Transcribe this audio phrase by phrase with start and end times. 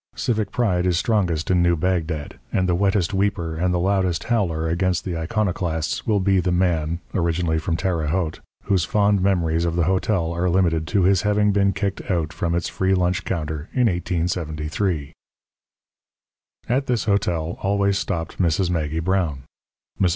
[0.15, 4.67] Civic pride is strongest in New Bagdad; and the wettest weeper and the loudest howler
[4.67, 9.75] against the iconoclasts will be the man (originally from Terre Haute) whose fond memories of
[9.75, 13.25] the old hotel are limited to his having been kicked out from its free lunch
[13.25, 15.13] counter in 1873.
[16.67, 18.71] At this hotel always stopped Mrs.
[18.71, 19.43] Maggie Brown.
[20.01, 20.09] Mrs.